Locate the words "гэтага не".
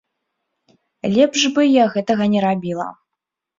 1.93-2.39